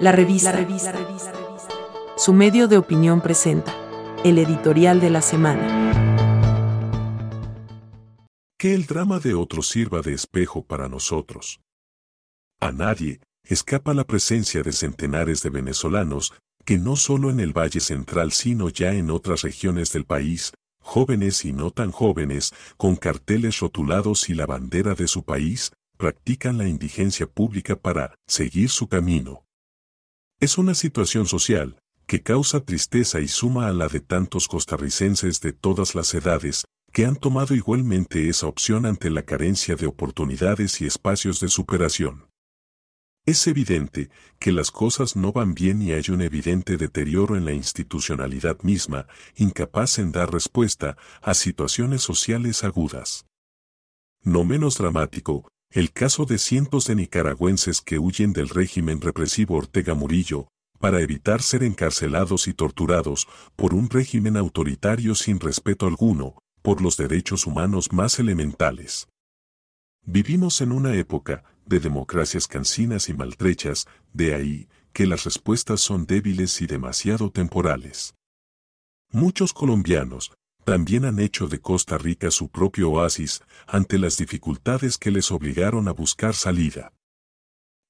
[0.00, 0.54] La revista.
[2.16, 3.74] Su medio de opinión presenta
[4.24, 6.16] el editorial de la semana.
[8.58, 11.60] Que el drama de otros sirva de espejo para nosotros.
[12.60, 16.32] A nadie escapa la presencia de centenares de venezolanos
[16.64, 21.44] que no solo en el Valle Central sino ya en otras regiones del país, jóvenes
[21.44, 26.66] y no tan jóvenes, con carteles rotulados y la bandera de su país, practican la
[26.66, 29.44] indigencia pública para seguir su camino.
[30.40, 31.76] Es una situación social
[32.06, 37.04] que causa tristeza y suma a la de tantos costarricenses de todas las edades, que
[37.04, 42.26] han tomado igualmente esa opción ante la carencia de oportunidades y espacios de superación.
[43.26, 44.08] Es evidente
[44.38, 49.06] que las cosas no van bien y hay un evidente deterioro en la institucionalidad misma,
[49.36, 53.26] incapaz en dar respuesta a situaciones sociales agudas.
[54.22, 59.94] No menos dramático, el caso de cientos de nicaragüenses que huyen del régimen represivo Ortega
[59.94, 60.48] Murillo,
[60.80, 66.96] para evitar ser encarcelados y torturados por un régimen autoritario sin respeto alguno, por los
[66.96, 69.08] derechos humanos más elementales.
[70.04, 76.04] Vivimos en una época de democracias cansinas y maltrechas, de ahí que las respuestas son
[76.04, 78.14] débiles y demasiado temporales.
[79.12, 80.32] Muchos colombianos,
[80.64, 85.88] también han hecho de Costa Rica su propio oasis ante las dificultades que les obligaron
[85.88, 86.92] a buscar salida.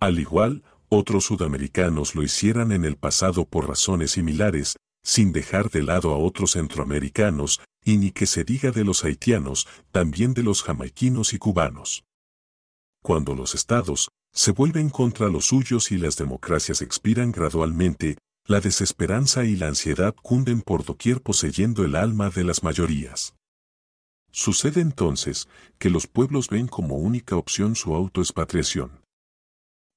[0.00, 5.82] Al igual, otros sudamericanos lo hicieran en el pasado por razones similares, sin dejar de
[5.82, 10.62] lado a otros centroamericanos, y ni que se diga de los haitianos, también de los
[10.62, 12.04] jamaiquinos y cubanos.
[13.02, 19.44] Cuando los estados se vuelven contra los suyos y las democracias expiran gradualmente, la desesperanza
[19.44, 23.34] y la ansiedad cunden por doquier poseyendo el alma de las mayorías.
[24.32, 29.02] Sucede entonces que los pueblos ven como única opción su autoexpatriación.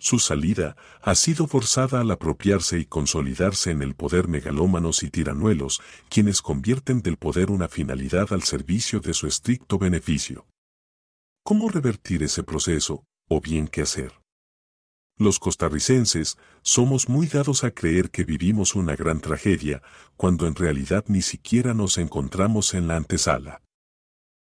[0.00, 5.82] Su salida ha sido forzada al apropiarse y consolidarse en el poder megalómanos y tiranuelos,
[6.08, 10.46] quienes convierten del poder una finalidad al servicio de su estricto beneficio.
[11.44, 14.12] ¿Cómo revertir ese proceso, o bien qué hacer?
[15.20, 19.82] Los costarricenses somos muy dados a creer que vivimos una gran tragedia,
[20.16, 23.60] cuando en realidad ni siquiera nos encontramos en la antesala.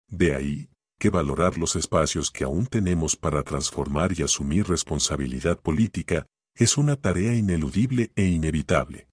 [0.07, 0.69] De ahí,
[0.99, 6.95] que valorar los espacios que aún tenemos para transformar y asumir responsabilidad política, es una
[6.95, 9.07] tarea ineludible e inevitable.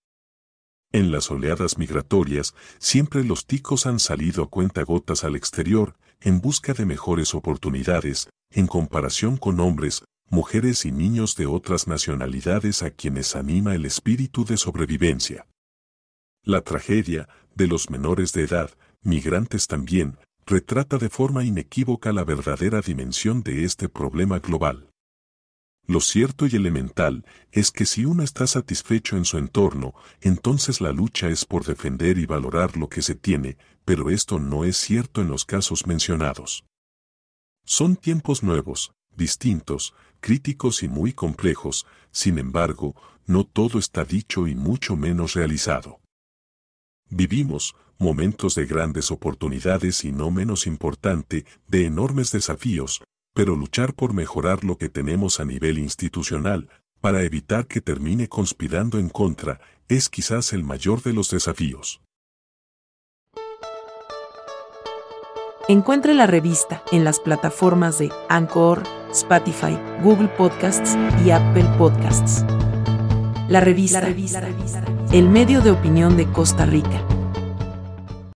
[0.92, 6.74] En las oleadas migratorias, siempre los ticos han salido a cuentagotas al exterior, en busca
[6.74, 13.36] de mejores oportunidades, en comparación con hombres, mujeres y niños de otras nacionalidades a quienes
[13.36, 15.46] anima el espíritu de sobrevivencia.
[16.42, 18.70] La tragedia, de los menores de edad,
[19.02, 24.90] migrantes también, retrata de forma inequívoca la verdadera dimensión de este problema global.
[25.88, 30.90] Lo cierto y elemental es que si uno está satisfecho en su entorno, entonces la
[30.90, 35.20] lucha es por defender y valorar lo que se tiene, pero esto no es cierto
[35.20, 36.64] en los casos mencionados.
[37.64, 39.94] Son tiempos nuevos, distintos,
[40.26, 42.96] críticos y muy complejos, sin embargo,
[43.28, 46.00] no todo está dicho y mucho menos realizado.
[47.08, 53.04] Vivimos momentos de grandes oportunidades y no menos importante, de enormes desafíos,
[53.34, 56.70] pero luchar por mejorar lo que tenemos a nivel institucional,
[57.00, 62.00] para evitar que termine conspirando en contra, es quizás el mayor de los desafíos.
[65.68, 72.44] Encuentre la revista en las plataformas de Anchor, Spotify, Google Podcasts y Apple Podcasts.
[73.48, 74.06] La revista,
[75.10, 77.02] el medio de opinión de Costa Rica.